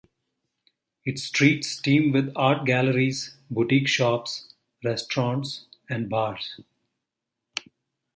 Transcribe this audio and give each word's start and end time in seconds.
Its 1.05 1.21
streets 1.21 1.79
teem 1.79 2.11
with 2.11 2.33
art 2.35 2.65
galleries, 2.65 3.37
boutique 3.51 3.87
shops, 3.87 4.51
restaurants, 4.83 5.65
and 5.91 6.09
bars. 6.09 6.59